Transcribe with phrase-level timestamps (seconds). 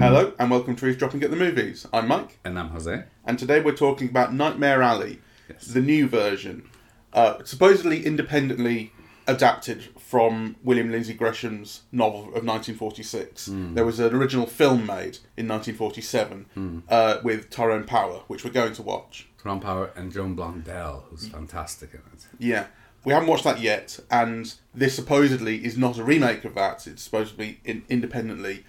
[0.00, 1.86] Hello and welcome to Eavesdropping at the Movies.
[1.92, 3.04] I'm Mike, And I'm Jose.
[3.24, 5.66] and today we're talking about Nightmare Alley, Yes.
[5.66, 6.68] the new version,
[7.12, 8.92] uh, supposedly independently
[9.26, 13.50] adapted from William Lindsay Gresham's novel of 1946.
[13.74, 18.72] There was an original film made in 1947 uh, with Tyrone Power, which we're going
[18.74, 19.28] to watch.
[19.44, 22.26] Ron Power and Joan Blondell, who's fantastic in it.
[22.38, 22.66] Yeah.
[23.08, 26.86] We haven't watched that yet, and this supposedly is not a remake of that.
[26.86, 28.66] It's supposed to be in, independently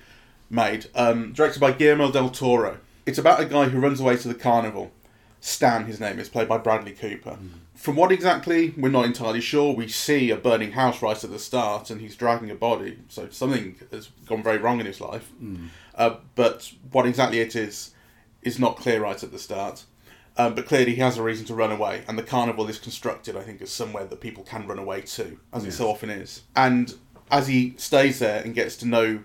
[0.49, 0.85] made.
[0.95, 2.77] Um, directed by Guillermo del Toro.
[3.05, 4.91] It's about a guy who runs away to the carnival.
[5.41, 7.38] Stan, his name is, played by Bradley Cooper.
[7.75, 9.75] From what exactly, we're not entirely sure.
[9.75, 13.27] We see a burning house right at the start, and he's dragging a body, so
[13.31, 15.33] something has gone very wrong in his life.
[15.95, 17.91] Uh, but what exactly it is,
[18.41, 19.83] is not clear right at the start.
[20.38, 23.35] Um, but clearly, he has a reason to run away, and the carnival is constructed,
[23.35, 26.43] I think, as somewhere that people can run away to, as it so often is.
[26.55, 26.93] And
[27.30, 29.23] as he stays there and gets to know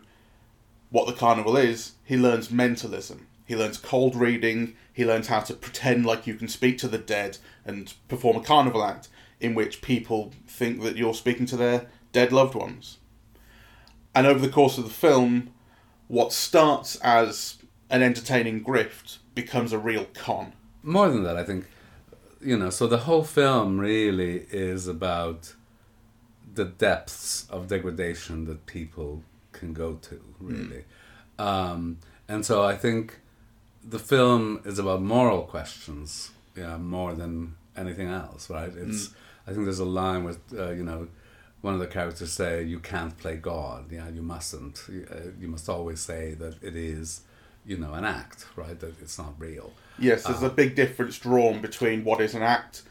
[0.91, 3.27] what the carnival is, he learns mentalism.
[3.45, 4.75] He learns cold reading.
[4.93, 8.43] He learns how to pretend like you can speak to the dead and perform a
[8.43, 9.09] carnival act
[9.41, 12.99] in which people think that you're speaking to their dead loved ones.
[14.15, 15.53] And over the course of the film,
[16.09, 17.59] what starts as
[17.91, 20.53] an entertaining grift becomes a real con.
[20.85, 21.67] More than that, I think,
[22.41, 25.55] you know, so the whole film really is about
[26.55, 30.85] the depths of degradation that people can go to, really.
[31.39, 33.19] Um, and so I think
[33.83, 38.73] the film is about moral questions, yeah, more than anything else, right?
[38.77, 39.11] It's,
[39.47, 41.09] I think there's a line with, uh, you know,
[41.63, 43.91] one of the characters say, "You can't play God.
[43.91, 44.85] Yeah, you mustn't.
[44.87, 47.23] You, uh, you must always say that it is,
[47.65, 48.79] you know, an act, right?
[48.79, 52.83] That it's not real." Yes, there's a big difference drawn between what is an act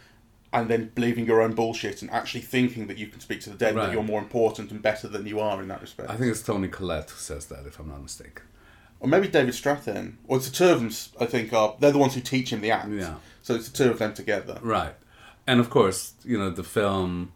[0.51, 3.57] and then believing your own bullshit and actually thinking that you can speak to the
[3.57, 6.09] dead, and that you're more important and better than you are in that respect.
[6.09, 8.43] I think it's Toni Collette who says that, if I'm not mistaken.
[9.03, 10.13] or maybe David Strathairn.
[10.27, 10.89] Or it's the two of them,
[11.19, 12.89] I think, are they're the ones who teach him the act.
[12.89, 13.15] Yeah.
[13.41, 14.57] So it's the two of them together.
[14.61, 14.95] Right.
[15.45, 17.33] And of course, you know, the film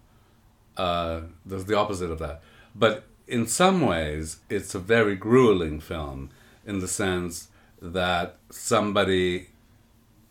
[0.77, 2.41] uh, does the opposite of that.
[2.73, 6.29] But in some ways, it's a very grueling film
[6.65, 7.49] in the sense
[7.81, 9.49] that somebody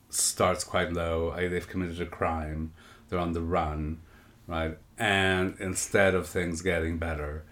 [0.09, 2.73] starts quite low, they've committed a crime,
[3.09, 4.01] they're on the run,
[4.47, 4.79] right?
[4.99, 7.45] And instead of things getting better,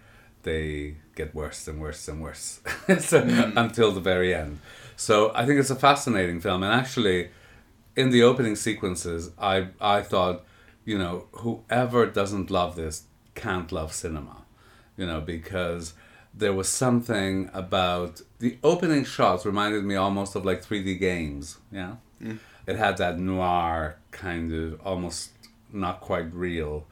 [0.42, 2.60] they get worse and worse and worse
[3.00, 3.56] so, hmm.
[3.56, 4.60] until the very end.
[4.96, 6.62] So I think it's a fascinating film.
[6.62, 7.30] And actually,
[7.96, 10.44] in the opening sequences, I I thought,
[10.84, 13.04] you know, whoever doesn't love this
[13.34, 14.44] can't love cinema,
[14.96, 15.94] you know, because
[16.32, 21.96] there was something about the opening shots reminded me almost of like 3D games, yeah.
[22.66, 25.30] It had that noir kind of almost
[25.72, 26.86] not quite real,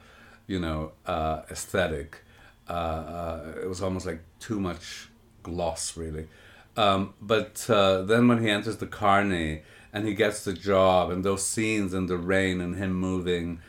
[0.47, 2.22] you know, uh, aesthetic.
[2.69, 5.09] Uh, uh, it was almost like too much
[5.43, 6.28] gloss, really.
[6.77, 9.62] Um, but uh, then when he enters the carney
[9.93, 13.60] and he gets the job, and those scenes in the rain and him moving,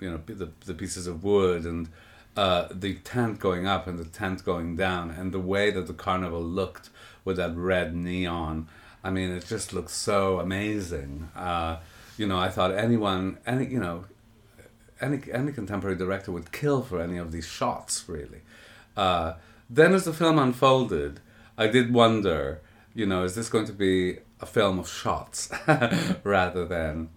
[0.00, 1.88] you know, the, the pieces of wood and
[2.36, 5.92] uh, the tent going up and the tent going down, and the way that the
[5.92, 6.90] carnival looked
[7.24, 8.68] with that red neon.
[9.04, 11.28] I mean, it just looks so amazing.
[11.34, 11.78] Uh,
[12.16, 14.04] you know, I thought anyone, any, you know,
[15.00, 18.42] any any contemporary director would kill for any of these shots, really.
[18.96, 19.34] Uh,
[19.68, 21.20] then, as the film unfolded,
[21.58, 22.60] I did wonder,
[22.94, 25.50] you know, is this going to be a film of shots
[26.24, 27.08] rather than,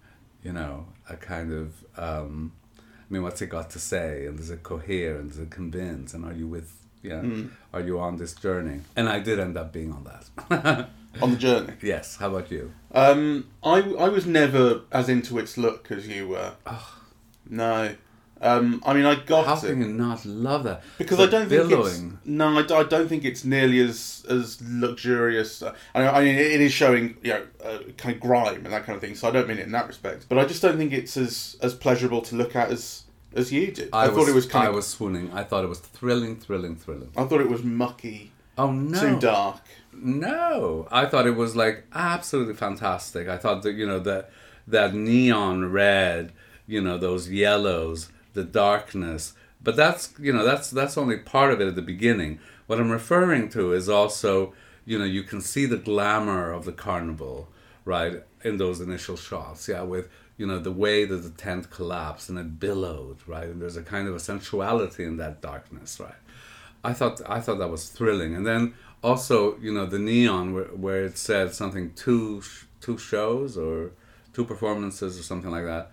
[0.42, 4.50] you know, a kind of, um, I mean, what's it got to say, and does
[4.50, 7.22] it cohere, and does it convince, and are you with, yeah,
[7.72, 8.80] are you on this journey?
[8.96, 10.88] And I did end up being on that.
[11.22, 11.72] On the journey.
[11.82, 12.16] yes.
[12.16, 12.72] How about you?
[12.92, 16.52] Um, I, I was never as into its look as you were.
[17.48, 17.94] No.
[18.40, 19.70] Um, I mean, I got How it.
[19.70, 20.82] can you not love that?
[20.98, 22.18] Because The I don't think billowing.
[22.18, 25.62] it's no, I, d- I don't think it's nearly as as luxurious.
[25.62, 28.84] Uh, I, I mean, it is showing you know uh, kind of grime and that
[28.84, 29.14] kind of thing.
[29.14, 30.26] So I don't mean it in that respect.
[30.28, 33.04] But I just don't think it's as as pleasurable to look at as
[33.34, 33.88] as you did.
[33.94, 34.74] I, thought it was kind I of.
[34.74, 35.30] was swooning.
[35.32, 37.10] I thought it was thrilling, thrilling, thrilling.
[37.16, 39.00] I thought it was mucky, Oh no!
[39.00, 39.60] too dark.
[39.92, 43.28] No, I thought it was like absolutely fantastic.
[43.28, 44.30] I thought that you know that
[44.66, 46.32] that neon red,
[46.66, 49.34] you know those yellows, the darkness.
[49.62, 52.38] But that's you know that's that's only part of it at the beginning.
[52.66, 54.54] What I'm referring to is also
[54.84, 57.48] you know you can see the glamour of the carnival
[57.84, 59.68] right in those initial shots.
[59.68, 63.60] Yeah, with you know the way that the tent collapsed and it billowed right, and
[63.60, 66.14] there's a kind of a sensuality in that darkness right.
[66.84, 70.64] I thought I thought that was thrilling, and then also you know the neon where,
[70.64, 73.92] where it said something two sh- two shows or
[74.32, 75.90] two performances or something like that.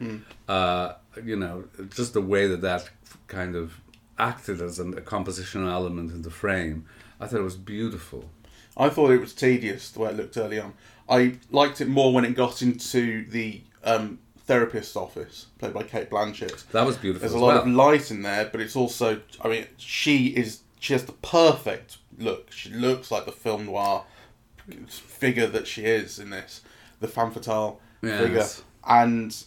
[0.48, 0.94] Uh,
[1.24, 1.66] you know,
[1.96, 2.90] just the way that that
[3.28, 3.80] kind of
[4.20, 6.86] acted as an, a compositional element in the frame,
[7.20, 8.30] I thought it was beautiful.
[8.76, 10.74] I thought it was tedious the way it looked early on.
[11.08, 16.10] I liked it more when it got into the um, therapist's office, played by Cate
[16.10, 16.70] Blanchett.
[16.72, 17.28] That was beautiful.
[17.28, 17.62] There's a lot well.
[17.62, 21.98] of light in there, but it's also, I mean, she is she has the perfect
[22.20, 22.52] look.
[22.52, 24.04] She looks like the film noir
[24.88, 26.62] figure that she is in this,
[27.00, 27.80] the femme fatale
[28.20, 28.40] figure,
[28.86, 29.44] and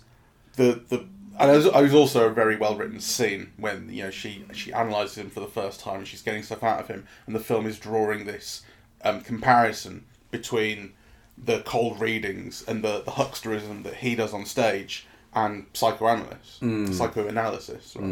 [0.57, 1.07] the the.
[1.39, 4.47] And it was, it was also a very well written scene when you know she
[4.55, 7.35] she analyzes him for the first time and she's getting stuff out of him, and
[7.37, 8.63] the film is drawing this
[9.05, 10.95] um, comparison between
[11.37, 16.61] the cold readings and the, the hucksterism that he does on stage and psychoanalysis,
[16.97, 17.95] psychoanalysis.
[17.97, 18.09] Rather.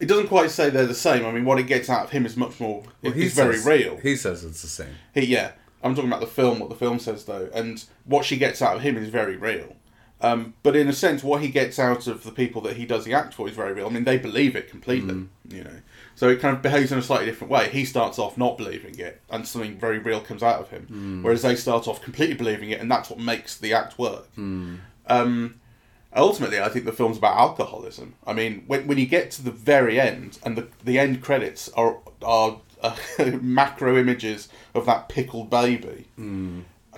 [0.00, 1.24] It doesn't quite say they're the same.
[1.26, 2.82] I mean, what it gets out of him is much more.
[3.02, 3.96] Well, it's very says- real.
[3.98, 4.94] He says it's the same.
[5.14, 5.52] He, yeah,
[5.82, 6.58] I'm talking about the film.
[6.58, 9.76] What the film says though, and what she gets out of him is very real.
[10.22, 13.06] Um, but in a sense, what he gets out of the people that he does
[13.06, 13.86] the act for is very real.
[13.86, 15.26] I mean, they believe it completely.
[15.48, 15.80] You know,
[16.14, 17.70] so it kind of behaves in a slightly different way.
[17.70, 21.40] He starts off not believing it, and something very real comes out of him, whereas
[21.42, 24.28] they start off completely believing it, and that's what makes the act work.
[24.36, 25.60] Um,
[26.16, 28.14] ultimately, I think the film's about alcoholism.
[28.26, 31.68] I mean, when, when you get to the very end, and the the end credits
[31.70, 32.96] are are uh,
[33.40, 36.06] macro images of that pickled baby.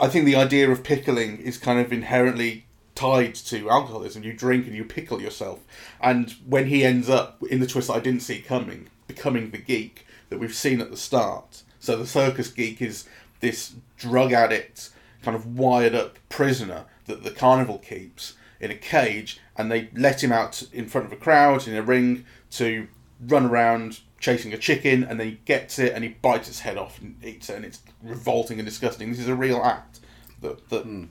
[0.00, 2.64] I think the idea of pickling is kind of inherently
[2.94, 4.23] tied to alcoholism.
[4.23, 5.61] You drink and you pickle yourself.
[6.00, 9.58] And when he ends up in the twist that I didn't see coming, becoming the
[9.58, 11.62] geek that we've seen at the start.
[11.79, 13.06] So the circus geek is
[13.41, 14.91] this drug addict,
[15.23, 20.23] kind of wired up prisoner that the carnival keeps in a cage, and they let
[20.23, 22.87] him out in front of a crowd in a ring to
[23.20, 26.79] run around chasing a chicken, and then he gets it and he bites its head
[26.79, 29.11] off and eats it, and it's revolting and disgusting.
[29.11, 29.99] This is a real act
[30.41, 31.09] that that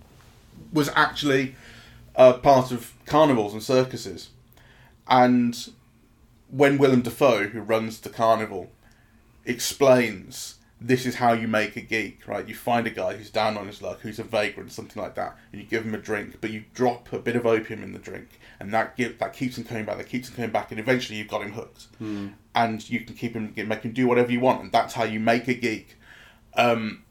[0.72, 1.56] was actually
[2.16, 4.30] uh, part of carnivals and circuses.
[5.08, 5.70] And
[6.50, 8.72] when Willem Dafoe, who runs the carnival,
[9.46, 12.48] explains this is how you make a geek, right?
[12.48, 15.38] You find a guy who's down on his luck, who's a vagrant, something like that,
[15.52, 18.00] and you give him a drink, but you drop a bit of opium in the
[18.00, 20.80] drink, and that give, that keeps him coming back, that keeps him coming back, and
[20.80, 21.86] eventually you've got him hooked,
[22.56, 25.20] and you can keep him, make him do whatever you want, and that's how you
[25.20, 25.98] make a geek.
[26.56, 27.04] Um,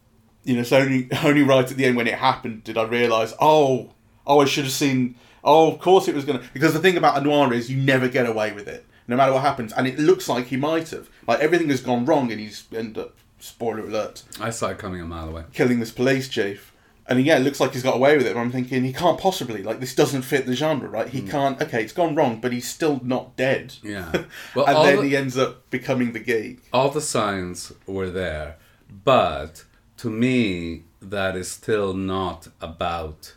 [0.43, 3.33] you know, it's only only right at the end when it happened did I realise,
[3.41, 3.93] oh,
[4.27, 5.15] oh, I should have seen.
[5.45, 6.43] Oh, of course it was gonna.
[6.53, 9.33] Because the thing about a noir is you never get away with it, no matter
[9.33, 11.09] what happens, and it looks like he might have.
[11.29, 13.17] Like everything has gone wrong, and he's ended up.
[13.41, 14.23] Spoiler alert!
[14.41, 15.45] I saw it coming a mile away.
[15.53, 16.73] Killing this police chief,
[17.07, 18.35] and yeah, it looks like he's got away with it.
[18.35, 19.63] But I'm thinking he can't possibly.
[19.63, 21.09] Like this doesn't fit the genre, right?
[21.09, 21.61] He can't.
[21.61, 23.75] Okay, it's gone wrong, but he's still not dead.
[23.83, 24.25] Yeah.
[24.55, 26.61] Well, and then the- he ends up becoming the geek.
[26.73, 28.57] all the signs were there,
[29.05, 29.65] but
[29.99, 33.35] to me, that is still not about,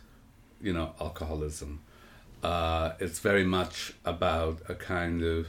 [0.62, 1.80] you know, alcoholism.
[2.42, 5.46] Uh, it's very much about a kind of,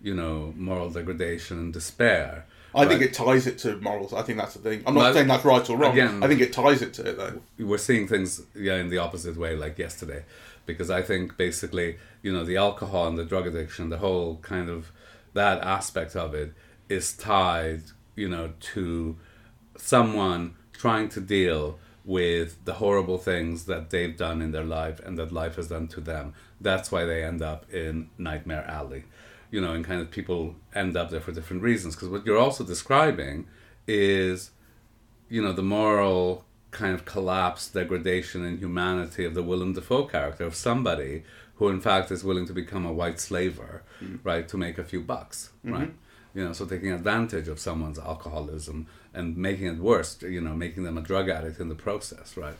[0.00, 2.46] you know, moral degradation and despair.
[2.76, 4.12] I think it ties it to morals.
[4.12, 4.82] I think that's the thing.
[4.86, 5.92] I'm not saying that's right or wrong.
[5.92, 7.40] again- I think it ties it to it though.
[7.58, 10.24] we're seeing things yeah in the opposite way like yesterday
[10.66, 14.68] because i think basically you know the alcohol and the drug addiction the whole kind
[14.68, 14.90] of
[15.32, 16.52] that aspect of it
[16.88, 17.82] is tied
[18.16, 19.16] you know to
[19.76, 25.18] someone trying to deal with the horrible things that they've done in their life and
[25.18, 29.04] that life has done to them that's why they end up in nightmare alley
[29.56, 30.40] you know and kind of people
[30.74, 33.46] end up there for different reasons because what you're also describing
[33.86, 34.50] is
[35.28, 40.44] you know, the moral kind of collapse, degradation, and humanity of the Willem Dafoe character
[40.44, 41.24] of somebody
[41.56, 44.16] who, in fact, is willing to become a white slaver, mm-hmm.
[44.22, 45.74] right, to make a few bucks, mm-hmm.
[45.74, 45.94] right?
[46.34, 50.82] You know, so taking advantage of someone's alcoholism and making it worse, you know, making
[50.82, 52.56] them a drug addict in the process, right?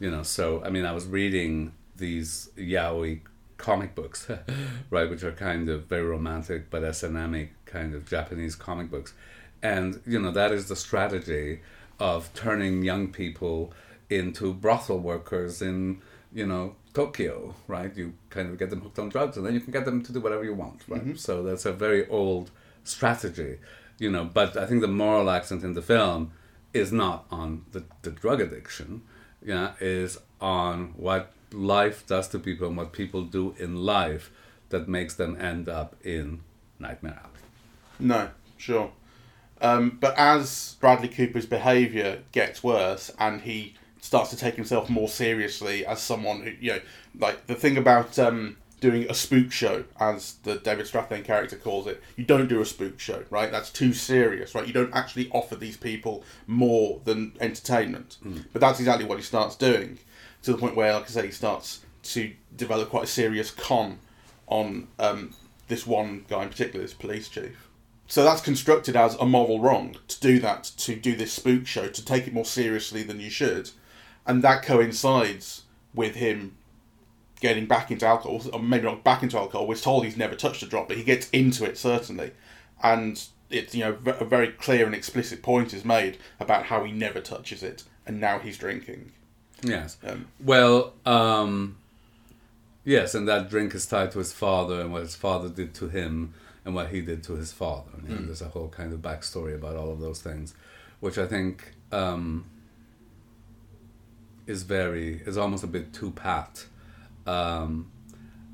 [0.00, 3.20] You know, so I mean, I was reading these yaoi
[3.60, 4.28] comic books,
[4.90, 9.14] right, which are kind of very romantic but S&M kind of Japanese comic books.
[9.62, 11.60] And, you know, that is the strategy
[11.98, 13.72] of turning young people
[14.08, 16.00] into brothel workers in,
[16.32, 17.94] you know, Tokyo, right?
[17.96, 20.12] You kind of get them hooked on drugs and then you can get them to
[20.12, 21.02] do whatever you want, right?
[21.02, 21.16] Mm-hmm.
[21.16, 22.50] So that's a very old
[22.82, 23.58] strategy,
[23.98, 26.32] you know, but I think the moral accent in the film
[26.72, 29.02] is not on the, the drug addiction,
[29.44, 34.30] yeah, is on what life does to people and what people do in life
[34.70, 36.40] that makes them end up in
[36.78, 37.40] Nightmare Alley.
[37.98, 38.92] No, sure.
[39.60, 45.08] Um, but as Bradley Cooper's behaviour gets worse and he starts to take himself more
[45.08, 46.80] seriously as someone who, you know,
[47.18, 51.86] like the thing about um, doing a spook show, as the David Strathairn character calls
[51.86, 53.50] it, you don't do a spook show, right?
[53.50, 54.66] That's too serious, right?
[54.66, 58.16] You don't actually offer these people more than entertainment.
[58.52, 59.98] But that's exactly what he starts doing
[60.42, 63.98] to the point where, like I say, he starts to develop quite a serious con
[64.46, 65.34] on um,
[65.68, 67.68] this one guy in particular, this police chief.
[68.06, 71.88] So that's constructed as a moral wrong to do that, to do this spook show,
[71.88, 73.70] to take it more seriously than you should,
[74.26, 75.62] and that coincides
[75.94, 76.56] with him
[77.40, 79.66] getting back into alcohol, or maybe not back into alcohol.
[79.66, 82.32] We're told he's never touched a drop, but he gets into it certainly,
[82.82, 86.90] and it's you know a very clear and explicit point is made about how he
[86.92, 89.12] never touches it, and now he's drinking.
[89.62, 89.96] Yes.
[90.06, 91.76] Um, Well, um,
[92.84, 95.88] yes, and that drink is tied to his father and what his father did to
[95.88, 97.90] him and what he did to his father.
[98.06, 100.54] You know, There's a whole kind of backstory about all of those things,
[101.00, 102.44] which I think um,
[104.46, 106.66] is very is almost a bit too pat.
[107.26, 107.90] Um,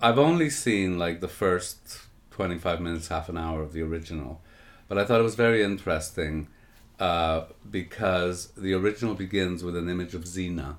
[0.00, 4.40] I've only seen like the first twenty five minutes, half an hour of the original,
[4.88, 6.48] but I thought it was very interesting
[7.00, 10.76] uh, because the original begins with an image of Zeena,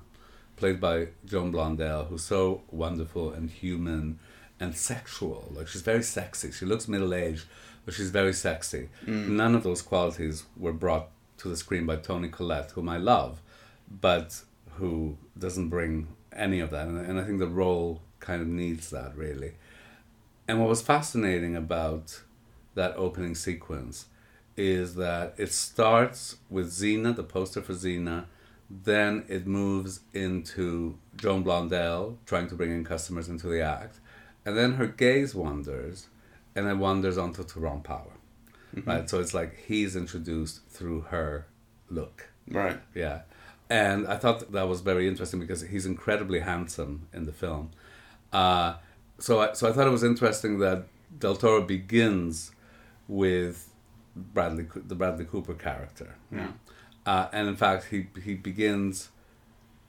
[0.58, 4.18] played by Joan Blondell, who's so wonderful and human
[4.60, 5.50] and sexual.
[5.54, 6.50] Like she's very sexy.
[6.52, 7.46] She looks middle aged,
[7.84, 8.88] but she's very sexy.
[9.06, 9.28] Mm.
[9.30, 13.40] None of those qualities were brought to the screen by Toni Collette, whom I love,
[13.88, 14.42] but
[14.74, 16.88] who doesn't bring any of that.
[16.88, 19.52] And, and I think the role kind of needs that really.
[20.46, 22.22] And what was fascinating about
[22.74, 24.06] that opening sequence
[24.56, 28.26] is that it starts with Zeena, the poster for Zeena,
[28.70, 34.00] then it moves into Joan Blondell trying to bring in customers into the act,
[34.44, 36.08] and then her gaze wanders,
[36.54, 38.12] and it wanders onto Tyrone Power.
[38.84, 39.08] Right?
[39.08, 41.46] So it's like he's introduced through her
[41.90, 42.28] look.
[42.50, 42.78] right.
[42.94, 43.22] Yeah.
[43.70, 47.70] And I thought that was very interesting because he's incredibly handsome in the film.
[48.32, 48.76] Uh,
[49.18, 50.84] so, I, so I thought it was interesting that
[51.18, 52.52] Del Toro begins
[53.08, 53.68] with
[54.16, 56.14] Bradley, the Bradley Cooper character.
[56.32, 56.48] Yeah.
[57.08, 59.08] Uh, and in fact, he, he begins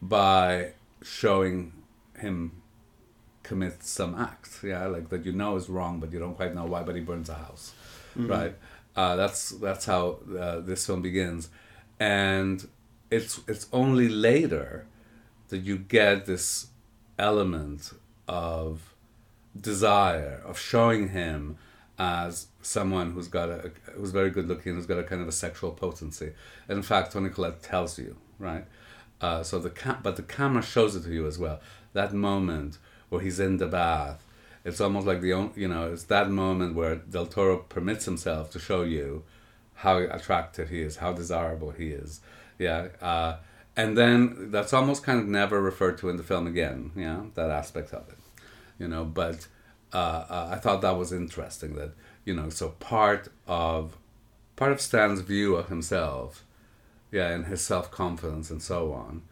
[0.02, 0.72] by
[1.04, 1.74] showing
[2.18, 2.62] him
[3.44, 6.66] commit some acts, yeah, like that you know is wrong, but you don't quite know
[6.66, 6.82] why.
[6.82, 7.74] But he burns a house,
[8.16, 8.56] right?
[8.96, 11.50] Uh, that's that's how uh, this film begins,
[12.00, 12.66] and
[13.12, 14.86] it's it's only later
[15.50, 16.68] that you get this
[17.18, 17.92] element
[18.30, 18.94] of
[19.60, 21.58] desire of showing him
[22.00, 25.34] as someone who's got a who's very good looking, who's got a kind of a
[25.34, 26.32] sexual potency.
[26.68, 28.66] And in fact, Toni Collette tells you, right?
[29.22, 31.60] Uh, so the cam- but the camera shows it to you as well.
[31.94, 32.78] That moment
[33.10, 34.24] where he's in the bath,
[34.64, 38.50] it's almost like the on- you know it's that moment where Del Toro permits himself
[38.52, 39.24] to show you
[39.76, 42.22] how attractive he is, how desirable he is.
[42.58, 42.88] Yeah.
[43.02, 43.38] Uh,
[43.78, 46.92] and then that's almost kind of never referred to in the film again.
[46.96, 48.18] Yeah, that aspect of it.
[48.78, 49.48] You know, but
[49.94, 51.76] uh, uh, I thought that was interesting.
[51.76, 51.92] That
[52.26, 53.98] you know, so part of
[54.56, 56.44] part of Stan's view of himself,
[57.12, 59.24] yeah, and his self confidence and so on,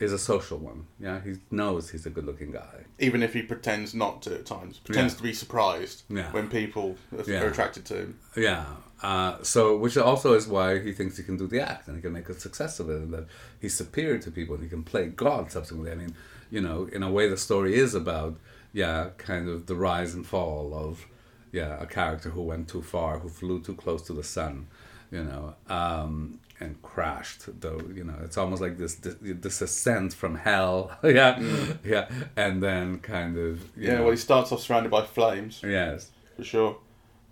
[0.00, 0.86] is a social one.
[1.00, 2.84] Yeah, he knows he's a good looking guy.
[2.98, 5.16] Even if he pretends not to at times, pretends Yeah.
[5.18, 6.30] to be surprised Yeah.
[6.32, 7.42] when people are, Yeah.
[7.42, 8.18] are attracted to him.
[8.36, 8.64] Yeah.
[9.02, 12.02] Uh, so, which also is why he thinks he can do the act and he
[12.02, 13.26] can make a success of it, and that
[13.60, 15.90] he's superior to people and he can play God subsequently.
[15.92, 16.14] I mean,
[16.50, 18.38] you know, in a way, the story is about,
[18.76, 21.06] yeah, kind of the rise and fall of,
[21.52, 24.68] yeah, a character who went too far, who flew too close to the sun,
[25.10, 27.42] you know, um, and crashed.
[27.60, 31.42] Though, you know, it's almost like this this, ascent from hell, yeah,
[31.84, 35.64] yeah, and then kind of, you Yeah, know, well, he starts off surrounded by flames,
[35.64, 36.78] yes for sure.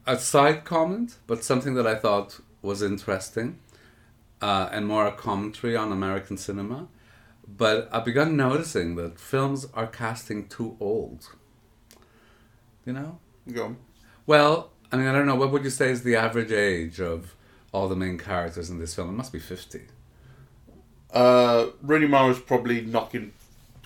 [0.06, 3.58] a side comment, but something that I thought was interesting,
[4.42, 6.88] uh, and more a commentary on American cinema.
[7.46, 11.28] But I've begun noticing that films are casting too old.
[12.84, 13.18] You know?
[13.52, 13.76] Go.
[14.26, 15.34] Well, I mean, I don't know.
[15.34, 17.34] What would you say is the average age of
[17.72, 19.08] all the main characters in this film?
[19.10, 19.82] It must be 50.
[21.12, 23.32] Uh, Rooney Mara's probably knocking.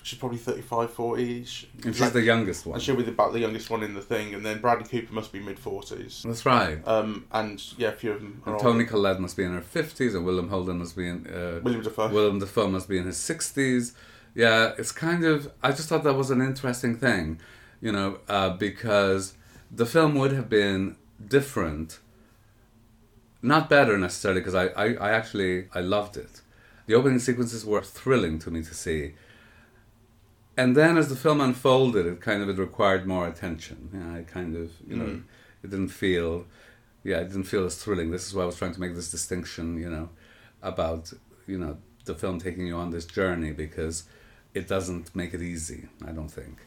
[0.03, 1.67] She's probably 35, 40 ish.
[1.83, 2.75] And she's the youngest one.
[2.75, 5.31] And she'll be about the youngest one in the thing, and then Bradley Cooper must
[5.31, 6.23] be mid 40s.
[6.23, 6.79] That's right.
[6.87, 8.61] Um, and yeah, a few of them are And.
[8.61, 11.27] Toni Collette must be in her 50s, and Willem Holden must be in.
[11.27, 12.09] Uh, William Dafoe.
[12.09, 13.93] Willem Dafoe must be in his 60s.
[14.35, 15.51] Yeah, it's kind of.
[15.61, 17.39] I just thought that was an interesting thing,
[17.81, 19.33] you know, uh, because
[19.71, 21.99] the film would have been different.
[23.41, 26.41] Not better necessarily, because I, I, I actually I loved it.
[26.87, 29.13] The opening sequences were thrilling to me to see.
[30.59, 33.89] And then as the film unfolded, it kind of it required more attention.
[33.93, 35.21] Yeah, I kind of you know,
[35.63, 36.45] it didn't feel,
[37.01, 38.11] yeah, it didn't feel as thrilling.
[38.11, 40.09] This is why I was trying to make this distinction, you know,
[40.61, 41.13] about
[41.47, 44.03] you know the film taking you on this journey because
[44.53, 45.87] it doesn't make it easy.
[46.05, 46.57] I don't think.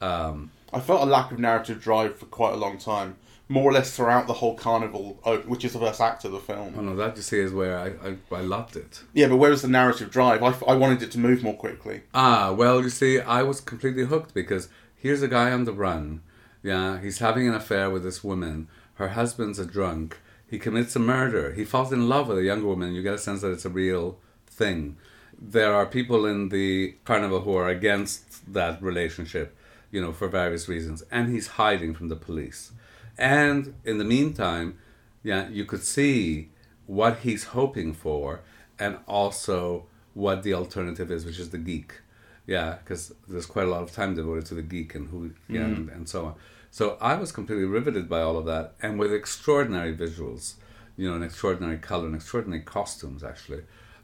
[0.00, 3.16] Um, I felt a lack of narrative drive for quite a long time,
[3.48, 6.40] more or less throughout the whole carnival, uh, which is the first act of the
[6.40, 6.74] film.
[6.78, 9.02] oh no, that you see is where I, I, I loved it.
[9.12, 10.42] Yeah, but where was the narrative drive?
[10.42, 12.02] I, I wanted it to move more quickly.
[12.14, 16.22] Ah, well, you see, I was completely hooked because here's a guy on the run,
[16.62, 18.68] Yeah, he's having an affair with this woman.
[18.94, 20.18] Her husband's a drunk.
[20.48, 21.52] He commits a murder.
[21.52, 22.94] He falls in love with a younger woman.
[22.94, 24.96] You get a sense that it's a real thing.
[25.38, 29.54] There are people in the carnival who are against that relationship,
[29.90, 31.02] you know, for various reasons.
[31.10, 32.72] And he's hiding from the police.
[33.18, 34.78] And in the meantime,
[35.22, 36.50] yeah, you could see
[36.86, 38.40] what he's hoping for
[38.78, 42.00] and also what the alternative is, which is the geek.
[42.46, 45.62] Yeah, because there's quite a lot of time devoted to the geek and who, yeah,
[45.62, 46.34] and, and so on.
[46.70, 50.54] So I was completely riveted by all of that, and with extraordinary visuals,
[50.96, 53.24] you know, an extraordinary color, and extraordinary costumes.
[53.24, 53.62] Actually,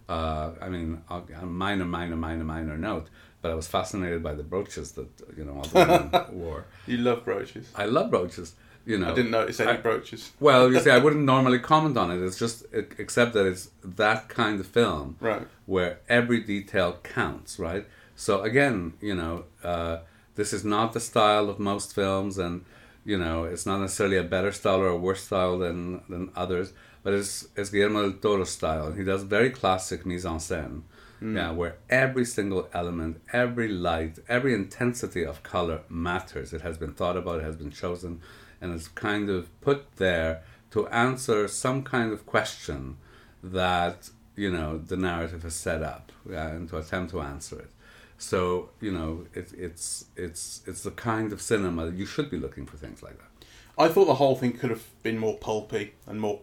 [0.09, 3.09] uh, I mean, a a minor, minor, minor, minor note,
[3.43, 6.65] but I was fascinated by the brooches that you know all the women wore.
[6.87, 7.71] You love brooches.
[7.75, 8.55] I love brooches.
[8.91, 10.23] You know, I didn't notice any I- brooches.
[10.41, 12.19] well, you see, I wouldn't normally comment on it.
[12.27, 12.57] It's just
[13.05, 13.65] except that it's
[14.03, 15.47] that kind of film Right.
[15.75, 17.85] where every detail counts, right?
[18.27, 18.77] So again,
[19.09, 19.35] you know,
[19.73, 19.97] uh,
[20.39, 22.65] this is not the style of most films, and
[23.13, 25.79] you know, it's not necessarily a better style or a worse style than
[26.13, 26.69] than others,
[27.03, 30.83] but it's it's Guillermo del Toro's style, he does very classic mise en scène.
[31.23, 33.13] Yeah, where every single element,
[33.45, 36.49] every light, every intensity of color matters.
[36.57, 38.13] It has been thought about, it has been chosen,
[38.61, 42.97] and it's kind of put there to answer some kind of question
[43.43, 47.71] that you know the narrative has set up, yeah, and to attempt to answer it.
[48.19, 52.39] So you know, it, it's it's it's the kind of cinema that you should be
[52.39, 53.31] looking for things like that.
[53.79, 56.41] I thought the whole thing could have been more pulpy and more,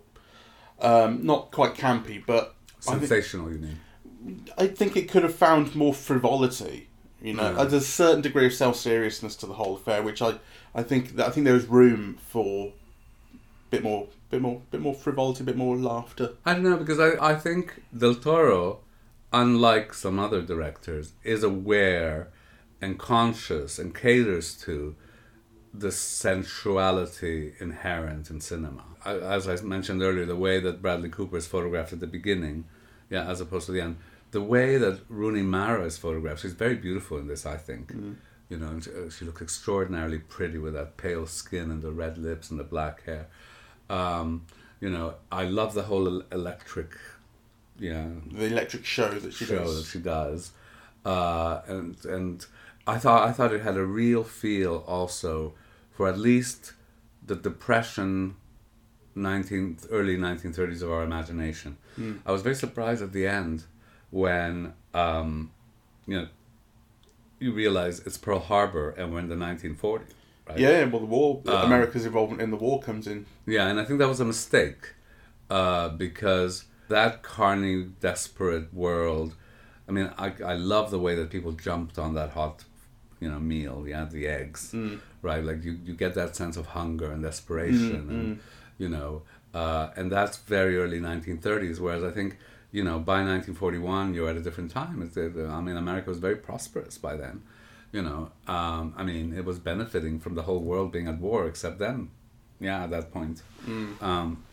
[0.82, 2.56] um, not quite campy, but
[2.88, 3.80] I think, Sensational, you mean?
[4.58, 6.87] I think it could have found more frivolity.
[7.22, 10.36] You know, there's a certain degree of self seriousness to the whole affair, which I,
[10.76, 12.74] I think that I think there was room for a
[13.72, 16.34] bit more, bit more, bit more frivolity, a bit more laughter.
[16.46, 18.80] I don't know because I, I think Del Toro,
[19.34, 22.30] unlike some other directors, is aware
[22.82, 24.96] and conscious and caters to
[25.74, 28.84] the sensuality inherent in cinema.
[29.04, 32.66] I, as I mentioned earlier, the way that Bradley Cooper is photographed at the beginning,
[33.10, 33.98] yeah, as opposed to the end.
[34.32, 37.92] The way that Rooney Mara is photographed, she's very beautiful in this, I think.
[38.50, 41.92] You know, and she, uh, she looks extraordinarily pretty with that pale skin and the
[41.92, 43.28] red lips and the black hair.
[43.90, 44.46] Um,
[44.80, 46.92] you know, I love the whole el- electric,
[47.80, 49.78] yeah, The electric show that she show does.
[49.78, 50.52] that she does,
[51.06, 52.46] uh, and and
[52.86, 55.54] I thought I thought it had a real feel also
[55.92, 56.74] for at least
[57.26, 58.36] the depression,
[59.16, 61.78] nineteen early nineteen thirties of our imagination.
[62.26, 63.64] I was very surprised at the end
[64.12, 65.52] when um,
[66.06, 66.28] you know
[67.40, 70.14] you realize it's Pearl Harbor and we're in the nineteen forties.
[70.48, 70.60] Right?
[70.60, 73.26] Yeah, well, the war, Um, America's involvement in the war comes in.
[73.46, 74.94] Yeah, and I think that was a mistake
[75.50, 79.36] uh, because that carny, desperate world.
[79.90, 82.64] I mean, I, I love the way that people jumped on that hot,
[83.20, 83.86] you know, meal.
[83.88, 84.74] Yeah, the eggs,
[85.22, 85.44] right?
[85.44, 88.40] Like you, you get that sense of hunger and desperation, and
[88.78, 91.80] you know, uh, and that's very early 1930s.
[91.80, 92.38] Whereas I think,
[92.72, 95.02] you know, by 1941, you're at a different time.
[95.02, 97.44] It's, uh, I mean, America was very prosperous by then.
[97.92, 101.48] You know, um, I mean, it was benefiting from the whole world being at war,
[101.48, 102.12] except them.
[102.60, 103.42] yeah, at that point.
[104.02, 104.44] Um,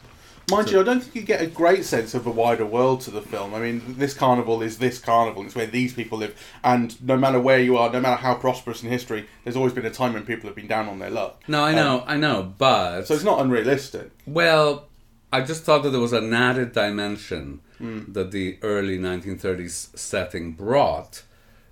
[0.50, 3.10] Mind you, I don't think you get a great sense of the wider world to
[3.10, 3.54] the film.
[3.54, 5.42] I mean, this carnival is this carnival.
[5.44, 8.82] It's where these people live, and no matter where you are, no matter how prosperous
[8.82, 11.42] in history, there's always been a time when people have been down on their luck.
[11.48, 14.10] no, I know, I know, but So it's not unrealistic.
[14.26, 14.88] well,
[15.32, 21.22] I just thought that there was an added dimension that the early 1930s setting brought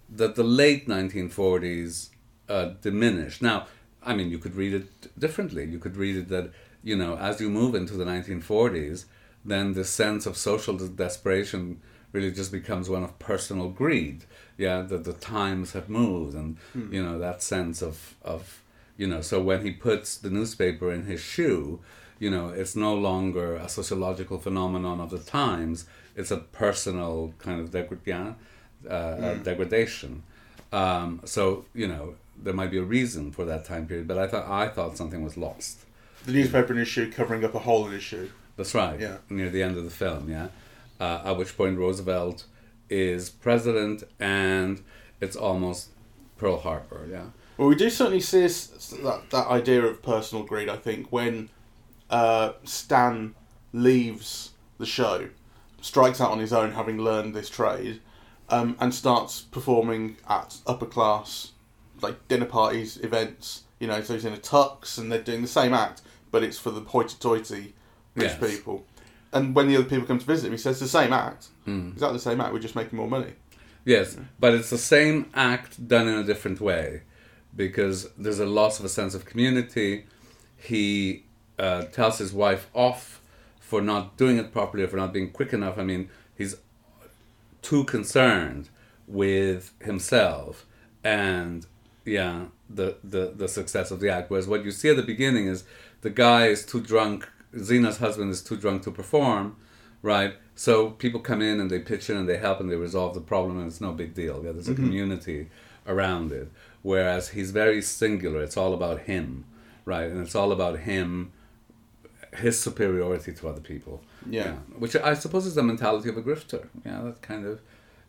[0.09, 2.11] that the late 1940s
[2.49, 3.41] uh, diminished.
[3.41, 3.67] Now,
[4.03, 5.65] I mean, you could read it differently.
[5.65, 9.05] You could read it that you know, as you move into the 1940s,
[9.45, 11.81] then the sense of social desperation
[12.13, 14.25] really just becomes one of personal greed.
[14.59, 18.63] Yeah, that the times have moved, and you know that sense of of
[18.97, 19.21] you know.
[19.21, 21.81] So when he puts the newspaper in his shoe,
[22.23, 25.87] you know, it's no longer a sociological phenomenon of the times.
[26.15, 30.23] It's a personal kind of uh, uh, degradation.
[30.73, 34.29] Um, so you know, there might be a reason for that time period, but I
[34.29, 35.81] thought I thought something was lost.
[36.25, 38.31] The newspaper his covering up a whole issue.
[38.57, 39.01] That's right.
[39.01, 39.17] Yeah.
[39.29, 40.49] Near the end of the film, yeah.
[41.01, 42.45] Uh, at which point Roosevelt
[42.89, 44.81] is president, and
[45.21, 45.89] it's almost
[46.39, 47.09] Pearl Harbor.
[47.11, 47.25] Yeah.
[47.57, 48.69] Well, we do certainly see this,
[49.03, 51.49] that, that idea of personal greed, I think, when
[52.13, 53.35] uh, Stan
[53.73, 55.29] leaves the show,
[55.81, 58.01] strikes out on his own, having learned this trade,
[58.51, 61.53] um, and starts performing at upper class,
[62.01, 63.63] like dinner parties, events.
[63.81, 66.59] You know, so he's in a tux and they're doing the same act, but it's
[66.59, 67.75] for the hoity toity
[68.15, 68.39] rich Yes.
[68.39, 68.87] people.
[69.33, 71.49] And when the other people come to visit him, he says the same act.
[71.65, 71.89] Hmm.
[71.95, 73.33] Exactly the same act, we're just making more money.
[73.85, 77.03] Yes, but it's the same act done in a different way.
[77.55, 80.07] because there's a loss of a sense of community.
[80.57, 81.25] He
[81.59, 83.21] uh, tells his wife off
[83.61, 85.79] for not doing it properly or for not being quick enough.
[85.79, 86.57] I mean, he's
[87.63, 88.69] too concerned
[89.07, 90.67] with himself
[91.05, 91.67] and
[92.05, 94.31] yeah the, the the success of the act.
[94.31, 95.65] Whereas what you see at the beginning is
[96.01, 99.57] the guy is too drunk Zeena's husband is too drunk to perform
[100.03, 100.35] right?
[100.57, 103.21] So people come in and they pitch in and they help and they resolve the
[103.21, 104.43] problem and it's no big deal.
[104.45, 105.49] Yeah there's a community
[105.87, 106.51] around it.
[106.83, 108.43] Whereas he's very singular.
[108.43, 109.45] It's all about him
[109.85, 110.11] right?
[110.11, 111.33] And it's all about him
[112.35, 114.55] his superiority to other people Yeah.
[114.79, 116.69] which I suppose is the mentality of a grifter.
[116.85, 117.61] Yeah, that kind of,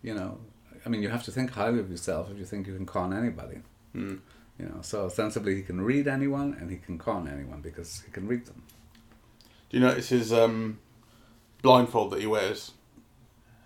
[0.01, 0.39] you know,
[0.85, 3.13] I mean, you have to think highly of yourself if you think you can con
[3.13, 3.59] anybody.
[3.93, 4.15] Hmm.
[4.59, 8.11] You know, so ostensibly he can read anyone and he can con anyone because he
[8.11, 8.63] can read them.
[9.69, 10.79] Do you notice his um,
[11.61, 12.71] blindfold that he wears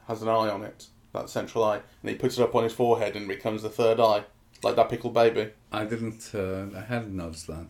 [0.07, 2.71] has an eye on it, that central eye, and he puts it up on his
[2.73, 4.23] forehead and becomes the third eye,
[4.63, 5.51] like that pickled baby.
[5.71, 7.65] I didn't, uh, I hadn't noticed that.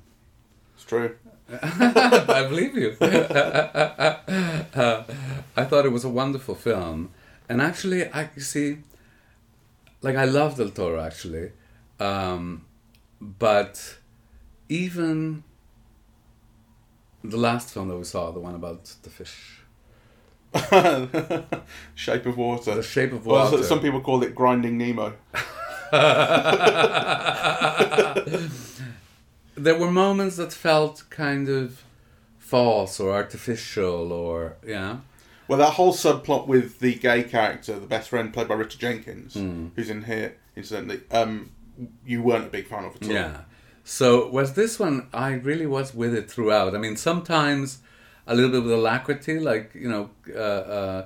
[0.78, 1.16] It's true.
[1.52, 2.96] I believe you.
[3.02, 5.04] Uh,
[5.58, 7.10] I thought it was a wonderful film,
[7.50, 8.78] and actually, I you see,
[10.04, 11.52] like I love Del Toro actually,
[12.00, 12.66] um,
[13.20, 13.98] but
[14.70, 15.44] even
[17.24, 19.62] the last film that we saw, the one about the fish,
[21.96, 22.76] Shape of Water.
[22.76, 23.64] The Shape of Well, Water.
[23.64, 25.14] some people call it Grinding Nemo.
[29.58, 31.84] There were moments that felt kind of
[32.38, 34.98] false or artificial, or yeah.
[35.48, 39.34] Well, that whole subplot with the gay character, the best friend played by Richard Jenkins,
[39.36, 39.68] Hmm.
[39.76, 41.52] who's in here, incidentally, um,
[42.06, 43.14] you weren't a big fan of at all.
[43.14, 43.38] Yeah.
[43.84, 45.08] So was this one?
[45.14, 46.76] I really was with it throughout.
[46.76, 47.80] I mean, sometimes
[48.26, 50.40] a little bit with alacrity, like you know, uh,
[50.80, 51.06] uh,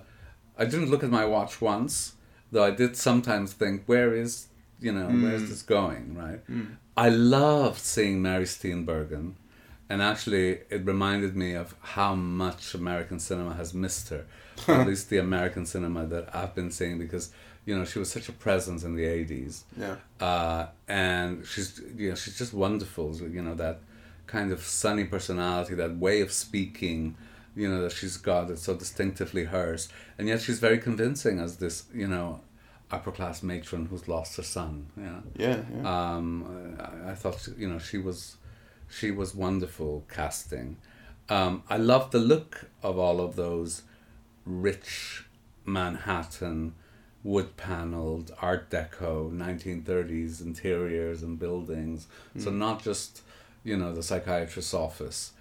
[0.57, 2.13] I didn't look at my watch once,
[2.51, 4.47] though I did sometimes think, where is
[4.79, 6.15] you know, where is this going?
[6.17, 6.39] Right.
[7.05, 9.33] I loved seeing Mary Steenburgen,
[9.89, 14.23] and actually, it reminded me of how much American cinema has missed her,
[14.67, 17.25] at least the American cinema that I've been seeing, because
[17.65, 19.95] you know she was such a presence in the '80s Yeah.
[20.29, 23.07] uh, and she's you know she's just wonderful.
[23.37, 23.77] You know that
[24.27, 27.15] kind of sunny personality, that way of speaking.
[27.55, 31.57] You know that she's got it's so distinctively hers, and yet she's very convincing as
[31.57, 32.41] this you know
[32.91, 34.87] upper class matron who's lost her son.
[34.97, 35.19] Yeah.
[35.35, 36.13] Yeah, yeah.
[36.15, 38.37] Um, I, I thought she- you know she was
[38.89, 40.77] she was wonderful casting.
[41.29, 43.83] Um, I love the look of all of those
[44.45, 45.25] rich
[45.65, 46.73] Manhattan
[47.23, 52.07] wood paneled Art Deco 1930s interiors and buildings.
[52.37, 53.21] So not just
[53.63, 55.33] you know the psychiatrist's office,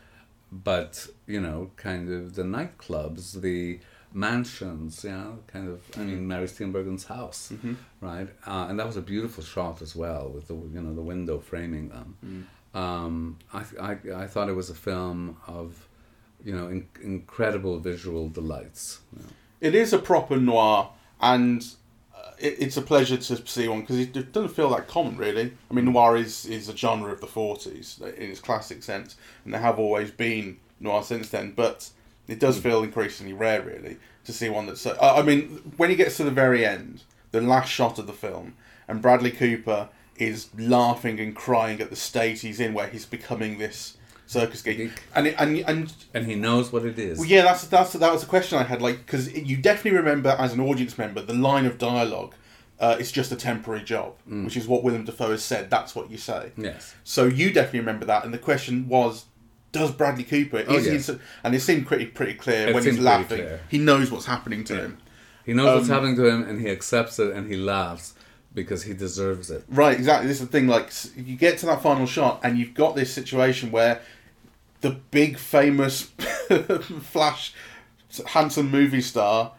[0.52, 3.80] but you know kind of the nightclubs, the
[4.12, 5.80] mansions, you know, kind of.
[5.96, 7.52] I mean, Mary Steenburgen's house,
[8.00, 8.28] right?
[8.46, 11.38] Uh, and that was a beautiful shot as well, with the you know the window
[11.38, 12.48] framing them.
[12.74, 15.86] Um, I, I I thought it was a film of,
[16.44, 19.00] you know, in, incredible visual delights.
[19.16, 19.28] you know.
[19.60, 21.66] It is a proper noir, and
[22.16, 25.16] uh, it, it's a pleasure to see one because it, it doesn't feel that common,
[25.16, 25.52] really.
[25.70, 29.52] I mean, noir is, is a genre of the 40s in its classic sense, and
[29.52, 31.90] there have always been noir since then, but
[32.30, 34.80] it does feel increasingly rare, really, to see one that's.
[34.80, 38.12] So, I mean, when he gets to the very end, the last shot of the
[38.12, 38.54] film,
[38.88, 43.58] and Bradley Cooper is laughing and crying at the state he's in, where he's becoming
[43.58, 47.18] this circus geek, and it, and and And he knows what it is.
[47.18, 50.36] well, yeah, that's that's that was a question I had, like, because you definitely remember
[50.38, 52.34] as an audience member the line of dialogue.
[52.78, 55.68] Uh, it's just a temporary job, which is what Willem Dafoe has said.
[55.68, 56.52] That's what you say.
[56.56, 56.94] Yes.
[57.04, 59.26] So you definitely remember that, and the question was,
[59.72, 60.64] does Bradley Cooper?
[60.66, 60.92] Oh, is he?
[60.92, 61.08] yes.
[61.08, 63.46] in- And it seemed pretty pretty clear It when he's laughing.
[63.68, 64.98] He knows what's happening to him.
[65.46, 68.14] He knows what's Um, happening to him, and he accepts it, and he laughs
[68.54, 69.64] because he deserves it.
[69.68, 70.26] Right, exactly.
[70.28, 70.66] This is the thing.
[70.66, 74.00] Like, you get to that final shot, and you've got this situation where
[74.80, 76.02] the big famous
[77.00, 77.52] flash,
[78.26, 79.52] handsome movie star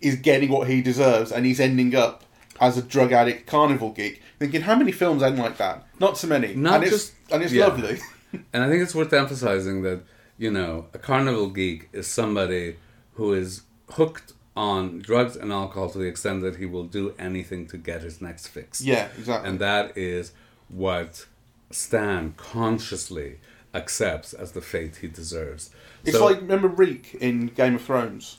[0.00, 2.24] is getting what he deserves, and he's ending up
[2.60, 4.22] as a drug addict carnival geek.
[4.38, 5.86] Thinking, how many films end like that?
[6.00, 6.54] Not so many.
[6.54, 7.66] Not and it's, just- and it's yeah.
[7.66, 7.98] lovely.
[8.52, 10.02] And I think it's worth emphasizing that,
[10.38, 12.76] you know, a carnival geek is somebody
[13.14, 17.66] who is hooked on drugs and alcohol to the extent that he will do anything
[17.68, 18.80] to get his next fix.
[18.80, 19.48] yeah, exactly.
[19.48, 20.32] And that is
[20.68, 21.26] what
[21.70, 23.38] Stan consciously
[23.74, 25.70] accepts as the fate he deserves.
[26.04, 28.38] it's So- like remember Reek in Game of Thrones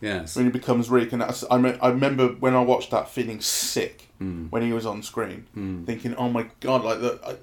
[0.00, 3.08] yes, when he becomes Reek, and that's, I, me- I remember when I watched that
[3.10, 4.46] feeling sick Hmm.
[4.50, 5.46] when he was on screen,
[5.86, 7.38] thinking, "Oh my god!" Like the,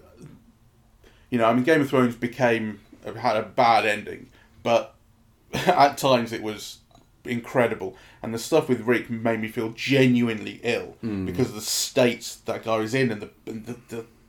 [1.29, 2.79] you know, I mean, Game of Thrones became
[3.17, 4.29] had a bad ending,
[4.63, 4.95] but
[5.53, 6.79] at times it was
[7.23, 11.25] incredible, and the stuff with Rick made me feel genuinely ill Hmm.
[11.25, 13.75] because of the states that guy was in and the, and the,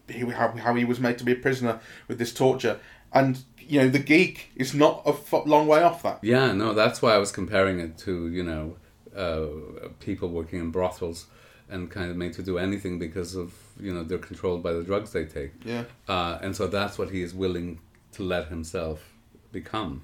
[0.07, 2.79] the he, how, how he was made to be a prisoner with this torture.
[3.13, 6.21] And, you know, the geek is not a f- long way off that.
[6.23, 8.77] Yeah, no, that's why I was comparing it to you know
[9.17, 11.27] uh, people working in brothels
[11.69, 14.83] and kind of made to do anything because of you know they're controlled by the
[14.83, 15.53] drugs they take.
[15.65, 15.85] Yeah.
[16.09, 17.81] Uh, and so that's what he is willing
[18.13, 19.13] to let himself
[19.53, 20.03] become.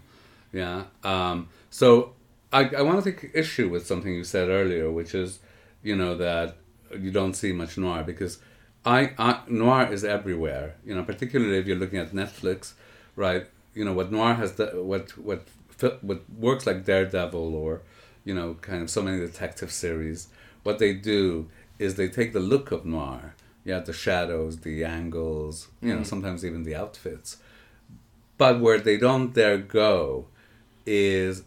[0.52, 0.84] Yeah.
[1.02, 2.14] Um, so
[2.52, 5.38] I, I want to take issue with something you said earlier, which is,
[5.82, 6.56] you know, that
[6.98, 8.38] you don't see much noir because
[8.84, 10.76] I, I noir is everywhere.
[10.84, 12.72] You know, particularly if you're looking at Netflix,
[13.16, 13.46] right?
[13.74, 15.42] You know what noir has the, what what
[16.02, 17.82] what works like Daredevil or,
[18.24, 20.28] you know, kind of so many detective series.
[20.62, 21.48] What they do
[21.78, 26.06] is they take the look of noir, yeah, the shadows, the angles, you know, mm.
[26.06, 27.38] sometimes even the outfits.
[28.38, 30.26] But where they don't dare go
[30.86, 31.44] is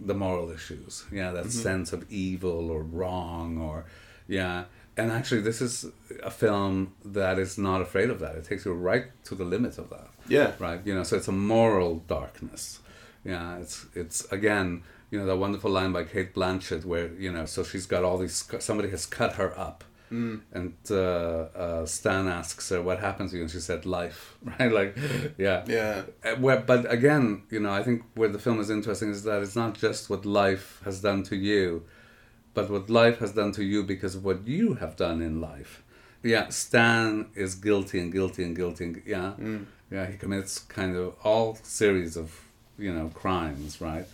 [0.00, 1.04] the moral issues.
[1.12, 1.50] Yeah, that mm-hmm.
[1.50, 3.84] sense of evil or wrong or
[4.26, 4.64] yeah.
[4.96, 5.86] And actually this is
[6.22, 8.34] a film that is not afraid of that.
[8.34, 10.08] It takes you right to the limit of that.
[10.28, 10.52] Yeah.
[10.58, 10.80] Right?
[10.84, 12.80] You know, so it's a moral darkness.
[13.24, 17.46] Yeah, it's it's again, you know, that wonderful line by Cate Blanchett where, you know,
[17.46, 19.84] so she's got all these somebody has cut her up.
[20.10, 24.72] And uh, uh, Stan asks her, "What happened to you?" And she said, "Life." Right?
[24.72, 24.96] Like,
[25.36, 26.02] yeah, Yeah.
[26.24, 29.42] uh, Where, but again, you know, I think where the film is interesting is that
[29.42, 31.82] it's not just what life has done to you,
[32.54, 35.82] but what life has done to you because of what you have done in life.
[36.22, 38.84] Yeah, Stan is guilty and guilty and guilty.
[38.84, 39.32] And, yeah,
[39.90, 42.28] yeah, he commits kind of all series of
[42.78, 44.06] you know crimes, right?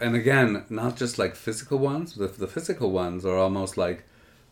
[0.00, 2.14] And again, not just like physical ones.
[2.14, 4.04] The the physical ones are almost like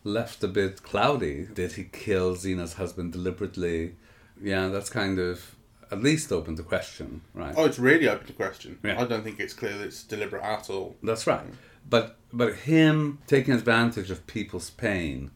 [0.04, 1.46] left a bit cloudy.
[1.52, 3.96] Did he kill Zeena's husband deliberately?
[4.40, 5.56] Yeah, that's kind of
[5.90, 7.54] at least open to question, right?
[7.56, 8.78] Oh, it's really open to question.
[8.82, 9.00] Yeah.
[9.00, 10.96] I don't think it's clear that it's deliberate at all.
[11.02, 11.46] That's right.
[11.88, 15.30] But but him taking advantage of people's pain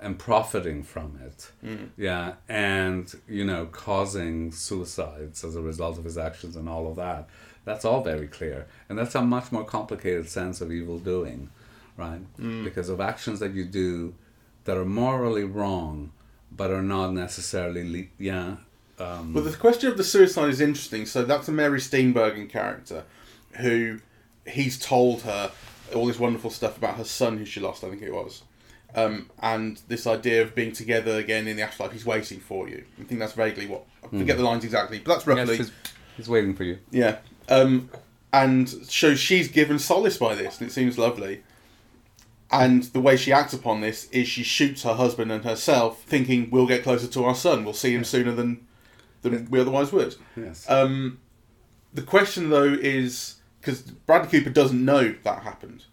[0.00, 1.90] and profiting from it, mm.
[1.96, 6.96] yeah, and you know causing suicides as a result of his actions and all of
[6.96, 7.28] that.
[7.64, 11.50] That's all very clear, and that's a much more complicated sense of evil doing,
[11.96, 12.20] right?
[12.64, 14.14] Because of actions that you do
[14.64, 16.12] that are morally wrong,
[16.50, 18.56] but are not necessarily le- yeah.
[18.98, 21.06] Um, Well, the question of the suicide is interesting.
[21.06, 23.04] So that's a Mary Steenburgen character
[23.58, 24.00] who
[24.46, 25.50] he's told her
[25.94, 28.42] all this wonderful stuff about her son who she lost, I think it was.
[28.94, 32.84] Um, and this idea of being together again in the afterlife, he's waiting for you.
[33.00, 33.84] I think that's vaguely what.
[34.04, 35.56] I forget the lines exactly, but that's yes, roughly.
[35.56, 35.72] he's,
[36.16, 36.78] he's waiting for you.
[36.90, 37.18] Yeah.
[37.48, 37.90] Um,
[38.32, 41.42] and so she's given solace by this, and it seems lovely.
[42.50, 46.50] And the way she acts upon this is she shoots her husband and herself, thinking
[46.50, 47.64] we'll get closer to our son.
[47.64, 48.66] We'll see him sooner than
[49.22, 50.16] than we otherwise would.
[50.36, 50.68] Yes.
[50.68, 51.20] Um,
[51.94, 55.84] the question though is because Bradley Cooper doesn't know that happened,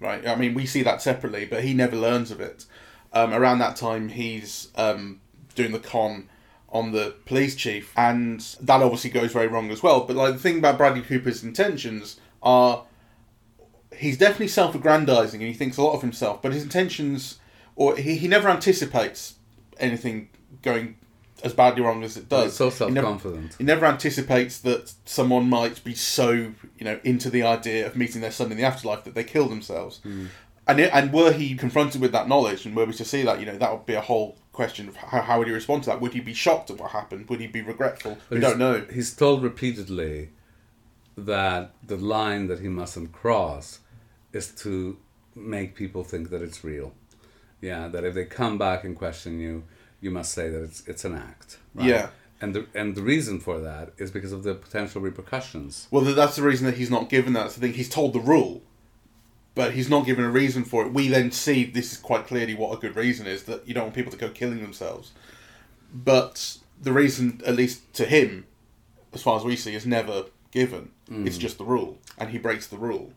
[0.00, 0.26] right?
[0.26, 2.66] I mean, we see that separately, but he never learns of it.
[3.12, 5.20] Um, around that time, he's um,
[5.54, 6.28] doing the con
[6.70, 10.00] on the police chief, and that obviously goes very wrong as well.
[10.00, 12.84] But like the thing about Bradley Cooper's intentions are,
[13.96, 17.38] he's definitely self-aggrandizing and he thinks a lot of himself, but his intentions,
[17.76, 19.36] or he, he never anticipates
[19.78, 20.28] anything
[20.62, 20.96] going
[21.44, 22.44] as badly wrong as it does.
[22.44, 23.56] He's so self-confident.
[23.58, 28.22] he never anticipates that someone might be so you know into the idea of meeting
[28.22, 30.00] their son in the afterlife that they kill themselves.
[30.02, 30.26] Hmm.
[30.68, 33.38] And it, and were he confronted with that knowledge and were we to see that,
[33.38, 35.90] you know, that would be a whole question of how, how would he respond to
[35.90, 36.00] that?
[36.00, 37.28] Would he be shocked at what happened?
[37.28, 38.16] Would he be regretful?
[38.30, 38.86] we don't know.
[38.90, 40.30] He's told repeatedly
[41.16, 43.80] that the line that he mustn't cross
[44.32, 44.96] is to
[45.34, 46.94] make people think that it's real.
[47.60, 49.64] Yeah, that if they come back and question you,
[50.00, 51.58] you must say that it's it's an act.
[51.74, 51.88] Right?
[51.88, 52.08] Yeah.
[52.40, 55.88] And the and the reason for that is because of the potential repercussions.
[55.90, 57.52] Well, that's the reason that he's not given that.
[57.52, 58.62] So I think he's told the rule,
[59.56, 60.92] but he's not given a reason for it.
[60.92, 63.84] We then see this is quite clearly what a good reason is that you don't
[63.84, 65.10] want people to go killing themselves.
[65.92, 68.46] But the reason, at least to him,
[69.14, 70.90] as far as we see, is never given.
[71.08, 73.12] It's just the rule, and he breaks the rule.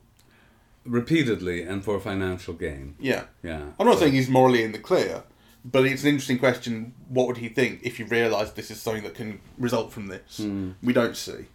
[0.86, 2.96] Repeatedly and for financial gain.
[3.00, 3.26] Yeah.
[3.44, 3.72] Yeah.
[3.78, 5.24] I'm not saying he's morally in the clear,
[5.66, 6.94] but it's an interesting question.
[7.10, 10.40] What would he think if he realised this is something that can result from this?
[10.82, 11.48] We don't see.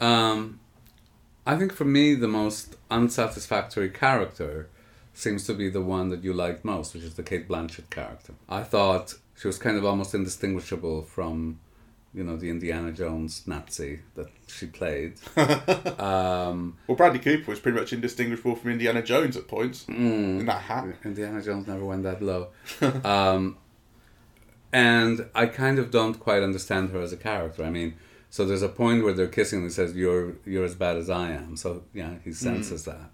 [0.00, 0.58] Um,
[1.46, 4.68] I think for me, the most unsatisfactory character
[5.14, 8.34] seems to be the one that you liked most, which is the Cate Blanchett character.
[8.48, 11.60] I thought she was kind of almost indistinguishable from,
[12.12, 15.14] you know, the Indiana Jones Nazi that she played.
[16.00, 20.62] um, Well, Bradley Cooper was pretty much indistinguishable from Indiana Jones at points in that
[20.62, 20.86] hat.
[21.04, 22.48] Indiana Jones never went that low.
[23.04, 23.56] um,
[24.72, 27.64] and I kind of don't quite understand her as a character.
[27.64, 27.94] I mean,
[28.36, 31.08] so there's a point where they're kissing and he says, You're you're as bad as
[31.08, 31.56] I am.
[31.56, 32.34] So yeah, he mm.
[32.34, 33.08] senses that.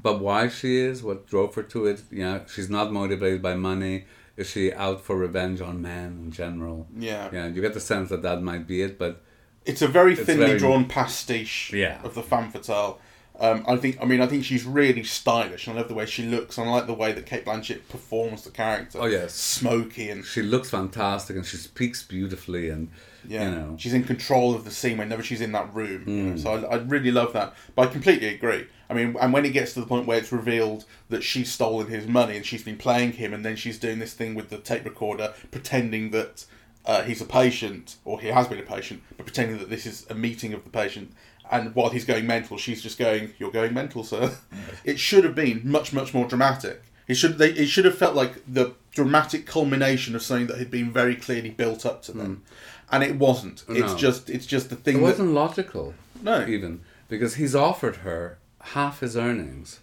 [0.00, 4.06] But why she is, what drove her to it, yeah, she's not motivated by money.
[4.38, 6.86] Is she out for revenge on men in general?
[6.96, 7.28] Yeah.
[7.34, 9.22] Yeah, you get the sense that that might be it, but
[9.66, 12.00] It's a very thinly very- drawn pastiche Yeah.
[12.02, 12.98] of the femme fatale.
[13.38, 13.98] Um, I think.
[14.00, 15.66] I mean, I think she's really stylish.
[15.66, 16.56] and I love the way she looks.
[16.58, 18.98] and I like the way that Cate Blanchett performs the character.
[19.00, 19.34] Oh, yes.
[19.34, 22.88] smoky and she looks fantastic and she speaks beautifully and
[23.28, 26.04] yeah, you know she's in control of the scene whenever she's in that room.
[26.06, 26.30] you Mm.
[26.30, 27.54] know, so I, I really love that.
[27.74, 28.68] But I completely agree.
[28.88, 31.88] I mean, and when it gets to the point where it's revealed that she's stolen
[31.88, 34.58] his money and she's been playing him, and then she's doing this thing with the
[34.58, 36.46] tape recorder, pretending that
[36.86, 40.06] uh, he's a patient or he has been a patient, but pretending that this is
[40.08, 41.12] a meeting of the patient.
[41.50, 44.32] And while he's going mental, she's just going, "You're going mental, sir."
[44.84, 46.82] It should have been much, much more dramatic.
[47.08, 50.70] It should they, it should have felt like the dramatic culmination of something that had
[50.70, 52.42] been very clearly built up to them,
[52.90, 53.64] and it wasn't.
[53.68, 56.46] It's just it's just the thing it that wasn't logical No.
[56.46, 59.80] even because he's offered her half his earnings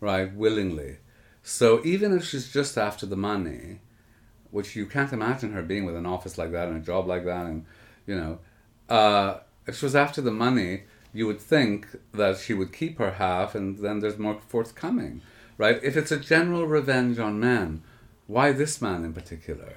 [0.00, 0.98] right willingly
[1.42, 3.78] so even if she's just after the money
[4.50, 7.24] which you can't imagine her being with an office like that and a job like
[7.24, 7.64] that and
[8.06, 8.38] you know
[8.94, 10.82] uh, if she was after the money
[11.16, 15.20] you would think that she would keep her half and then there's more forthcoming
[15.58, 17.82] right if it's a general revenge on men
[18.26, 19.72] why this man in particular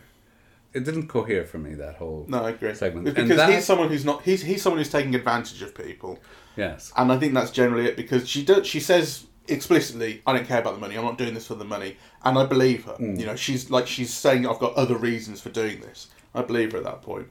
[0.74, 2.74] it didn't cohere for me that whole No, I agree.
[2.76, 4.22] segment because that- he's someone who's not.
[4.24, 6.20] He's he's someone who's taking advantage of people,
[6.56, 7.98] yes and I think that's generally it.
[7.98, 8.68] Because she does.
[8.68, 10.96] She says explicitly, "I don't care about the money.
[10.96, 12.94] I'm not doing this for the money," and I believe her.
[13.00, 13.20] Mm.
[13.20, 16.74] You know, she's like she's saying, "I've got other reasons for doing this." I believe
[16.74, 17.30] her at that point.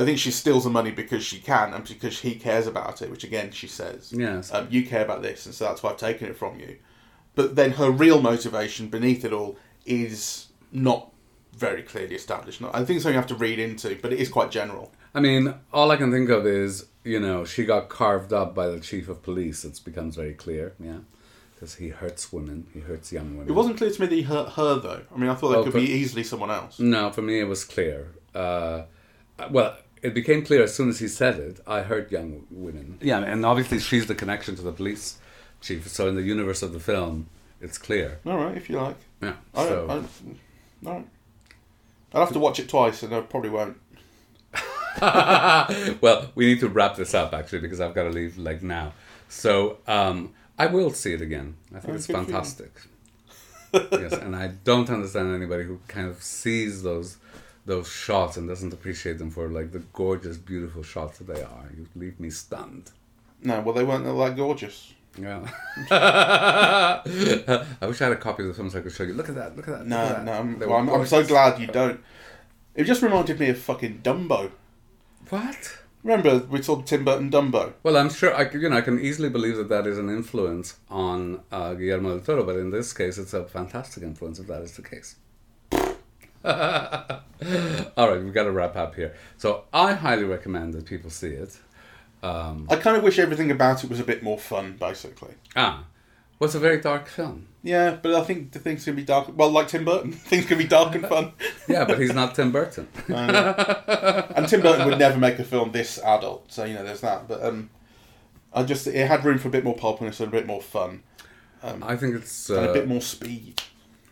[0.00, 3.10] I think she steals the money because she can and because he cares about it.
[3.10, 4.52] Which again, she says, Yes.
[4.52, 6.76] um, you care about this, and so that's why I've taken it from you."
[7.34, 11.10] But then her real motivation beneath it all is not
[11.56, 12.62] very clearly established.
[12.62, 14.92] I think something you have to read into, but it is quite general.
[15.14, 18.68] I mean, all I can think of is, you know, she got carved up by
[18.68, 19.64] the chief of police.
[19.64, 20.98] It becomes very clear, yeah.
[21.54, 23.48] Because he hurts women, he hurts young women.
[23.48, 25.02] It wasn't clear to me that he hurt her, though.
[25.14, 26.78] I mean, I thought that Well, could but- be easily someone else.
[26.78, 28.08] No, for me it was clear.
[28.34, 28.82] Uh,
[29.50, 31.60] well, it became clear as soon as he said it.
[31.66, 32.98] I hurt young women.
[33.00, 35.18] Yeah, and obviously she's the connection to the police
[35.60, 35.88] chief.
[35.88, 37.28] So in the universe of the film,
[37.60, 38.18] it's clear.
[38.26, 38.96] All right, if you like.
[39.20, 39.34] Yeah.
[39.54, 39.90] I so don't,
[40.86, 41.06] I, all right.
[42.14, 43.76] I'll have to watch it twice, and I probably won't.
[45.00, 48.92] well, we need to wrap this up actually because I've got to leave like now.
[49.28, 51.56] So um, I will see it again.
[51.74, 52.26] I think Oh, it's good for you.
[52.26, 52.72] fantastic.
[53.72, 57.18] yes, and I don't understand anybody who kind of sees those
[57.70, 61.70] those shots and doesn't appreciate them for like the gorgeous, beautiful shots that they are.
[61.76, 62.90] You leave me stunned.
[63.42, 64.92] No, well, they weren't that gorgeous.
[65.16, 65.48] Yeah.
[65.90, 67.02] I
[67.86, 69.14] wish I had a copy of the film so I could show you.
[69.14, 69.56] Look at that.
[69.56, 69.86] Look at that.
[69.86, 70.24] No, at that.
[70.24, 72.00] no, I'm, well, I'm, I'm so glad you don't.
[72.74, 74.50] It just reminded me of fucking Dumbo.
[75.28, 75.78] What?
[76.02, 77.74] Remember we saw Tim Burton Dumbo?
[77.82, 80.76] Well, I'm sure I, you know I can easily believe that that is an influence
[80.88, 84.62] on uh, Guillermo del Toro, but in this case, it's a fantastic influence if that
[84.62, 85.16] is the case.
[86.44, 89.14] All right, we've got to wrap up here.
[89.36, 91.58] So I highly recommend that people see it.
[92.22, 95.34] Um, I kind of wish everything about it was a bit more fun, basically.
[95.56, 95.84] ah,
[96.38, 97.48] well, it's a very dark film.
[97.62, 99.36] Yeah, but I think the things can be dark.
[99.36, 101.32] Well, like Tim Burton, things can be dark and fun.
[101.68, 102.88] Yeah, but he's not Tim Burton.
[103.08, 107.28] and Tim Burton would never make a film this adult, so you know there's that.
[107.28, 107.70] But um,
[108.52, 111.02] I just it had room for a bit more pulpiness and a bit more fun
[111.62, 113.62] Um, I think it's and a uh, bit more speed.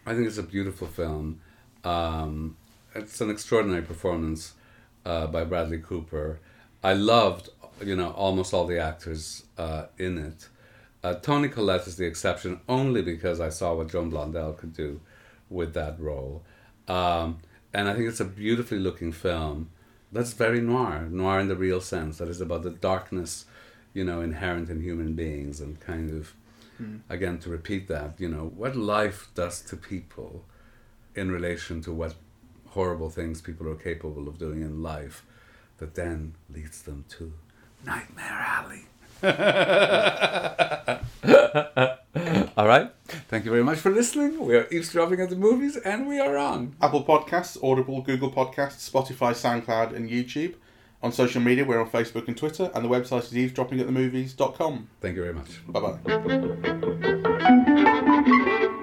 [0.07, 1.41] I think it's a beautiful film.
[1.89, 2.57] Um,
[2.95, 4.55] it's an extraordinary performance
[5.07, 6.39] uh, by Bradley Cooper.
[6.85, 7.49] I loved,
[7.83, 10.49] you know, almost all the actors uh, in it.
[11.03, 15.01] Uh, Toni Collette is the exception only because I saw what Joan Blondell could do
[15.49, 16.43] with that role.
[16.89, 17.39] Um,
[17.73, 19.71] and I think it's a beautifully looking film
[20.13, 23.47] that's very noir, noir in the real sense, that is about the darkness,
[23.95, 26.35] you know, inherent in human beings and kind of,
[27.09, 30.45] again, to repeat that, you know, what life does to people
[31.19, 32.15] in relation to what
[32.71, 35.25] horrible things people are capable of doing in life
[35.79, 37.33] that then leads them to
[37.85, 38.85] Nightmare Alley.
[42.57, 42.91] All right.
[43.29, 44.39] Thank you very much for listening.
[44.45, 46.75] We are eavesdropping at the movies, and we are on.
[46.81, 50.55] Apple Podcasts, Audible, Google Podcasts, Spotify, SoundCloud, and YouTube.
[51.03, 54.89] On social media, we're on Facebook and Twitter, and the website is eavesdroppingatthemovies.com.
[55.01, 55.61] Thank you very much.
[55.69, 55.81] Bye
[58.51, 58.69] bye.